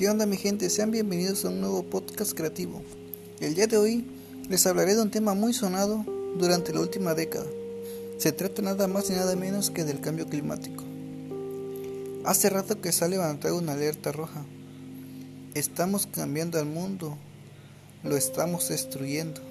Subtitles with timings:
[0.00, 0.70] ¿Qué onda mi gente?
[0.70, 2.80] Sean bienvenidos a un nuevo podcast creativo.
[3.38, 4.06] El día de hoy
[4.48, 6.06] les hablaré de un tema muy sonado
[6.38, 7.44] durante la última década.
[8.16, 10.84] Se trata nada más y nada menos que del cambio climático.
[12.24, 14.42] Hace rato que se ha levantado una alerta roja.
[15.52, 17.18] Estamos cambiando al mundo,
[18.02, 19.42] lo estamos destruyendo.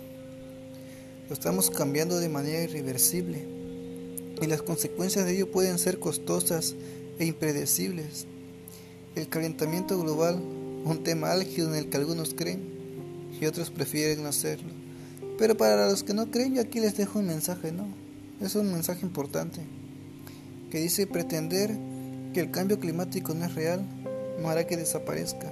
[1.27, 3.45] Lo estamos cambiando de manera irreversible
[4.41, 6.73] y las consecuencias de ello pueden ser costosas
[7.19, 8.25] e impredecibles.
[9.15, 10.41] El calentamiento global,
[10.85, 12.61] un tema álgido en el que algunos creen
[13.39, 14.71] y otros prefieren no hacerlo.
[15.37, 17.87] Pero para los que no creen, yo aquí les dejo un mensaje, ¿no?
[18.41, 19.61] Es un mensaje importante
[20.69, 21.75] que dice pretender
[22.33, 23.85] que el cambio climático no es real
[24.41, 25.51] no hará que desaparezca.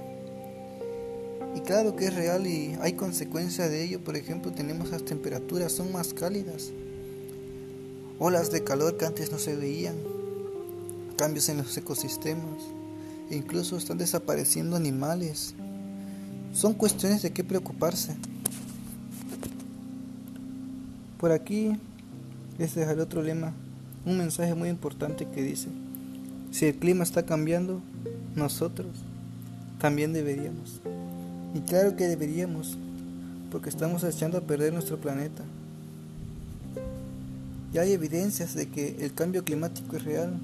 [1.54, 5.72] Y claro que es real y hay consecuencias de ello, por ejemplo, tenemos las temperaturas
[5.72, 6.70] son más cálidas,
[8.18, 9.96] olas de calor que antes no se veían,
[11.16, 12.62] cambios en los ecosistemas,
[13.30, 15.54] incluso están desapareciendo animales.
[16.52, 18.16] Son cuestiones de qué preocuparse.
[21.18, 21.72] Por aquí
[22.58, 23.52] les dejaré otro lema,
[24.04, 25.68] un mensaje muy importante que dice,
[26.50, 27.80] si el clima está cambiando,
[28.34, 28.88] nosotros
[29.78, 30.80] también deberíamos.
[31.54, 32.78] Y claro que deberíamos,
[33.50, 35.44] porque estamos echando a perder nuestro planeta.
[37.72, 40.38] Ya hay evidencias de que el cambio climático es real.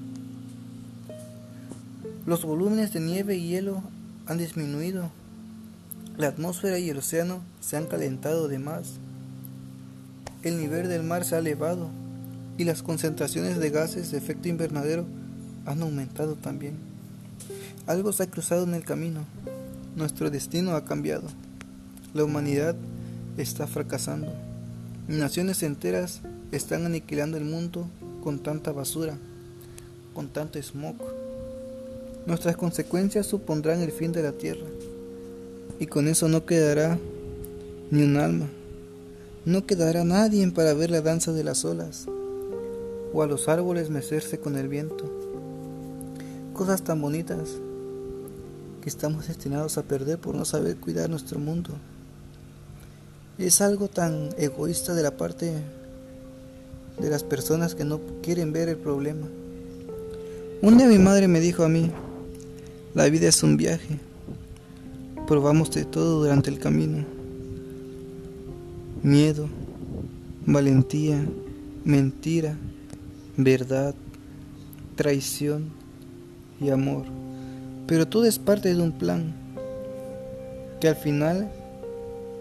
[2.25, 3.83] Los volúmenes de nieve y hielo
[4.25, 5.11] han disminuido.
[6.17, 8.93] La atmósfera y el océano se han calentado de más.
[10.41, 11.89] El nivel del mar se ha elevado
[12.57, 15.05] y las concentraciones de gases de efecto invernadero
[15.67, 16.77] han aumentado también.
[17.85, 19.25] Algo se ha cruzado en el camino.
[19.95, 21.27] Nuestro destino ha cambiado.
[22.15, 22.75] La humanidad
[23.37, 24.33] está fracasando.
[25.07, 27.87] Naciones enteras están aniquilando el mundo
[28.23, 29.15] con tanta basura,
[30.15, 30.95] con tanto smog.
[32.25, 34.65] Nuestras consecuencias supondrán el fin de la tierra.
[35.79, 36.97] Y con eso no quedará
[37.91, 38.47] ni un alma.
[39.45, 42.07] No quedará nadie para ver la danza de las olas
[43.13, 45.05] o a los árboles mecerse con el viento.
[46.53, 47.49] Cosas tan bonitas
[48.81, 51.71] que estamos destinados a perder por no saber cuidar nuestro mundo.
[53.37, 55.53] Es algo tan egoísta de la parte
[56.99, 59.27] de las personas que no quieren ver el problema.
[60.61, 61.91] Un día mi madre me dijo a mí,
[62.95, 63.99] la vida es un viaje.
[65.27, 67.03] Probamos de todo durante el camino.
[69.03, 69.49] Miedo,
[70.45, 71.23] valentía,
[71.83, 72.57] mentira,
[73.35, 73.93] verdad,
[74.95, 75.65] traición
[76.61, 77.03] y amor.
[77.85, 79.33] Pero todo es parte de un plan
[80.79, 81.51] que al final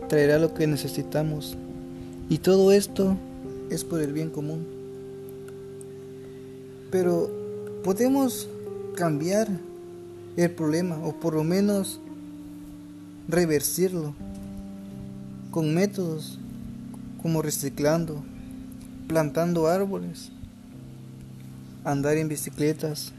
[0.09, 1.56] traerá lo que necesitamos.
[2.28, 3.16] Y todo esto
[3.70, 4.64] es por el bien común.
[6.93, 7.28] Pero
[7.82, 8.48] podemos
[8.94, 9.48] cambiar
[10.36, 12.00] el problema o por lo menos
[13.28, 14.14] reversirlo
[15.50, 16.38] con métodos
[17.22, 18.22] como reciclando,
[19.06, 20.30] plantando árboles,
[21.84, 23.12] andar en bicicletas,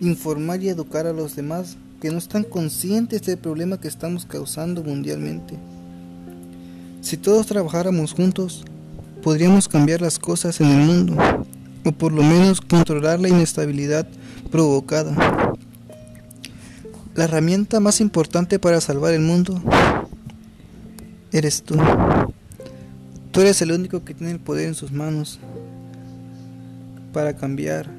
[0.00, 4.82] informar y educar a los demás que no están conscientes del problema que estamos causando
[4.82, 5.56] mundialmente.
[7.02, 8.64] Si todos trabajáramos juntos,
[9.22, 11.16] podríamos cambiar las cosas en el mundo,
[11.84, 14.06] o por lo menos controlar la inestabilidad
[14.50, 15.39] provocada.
[17.14, 19.60] La herramienta más importante para salvar el mundo
[21.32, 21.76] eres tú.
[23.32, 25.40] Tú eres el único que tiene el poder en sus manos
[27.12, 27.90] para cambiar,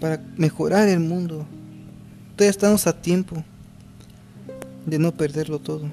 [0.00, 1.46] para mejorar el mundo.
[2.36, 3.42] Todavía estamos a tiempo
[4.84, 5.86] de no perderlo todo.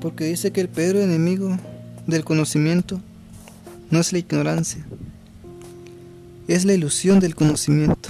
[0.00, 1.56] Porque dice que el peor enemigo
[2.06, 3.00] del conocimiento
[3.90, 4.84] no es la ignorancia,
[6.48, 8.01] es la ilusión del conocimiento.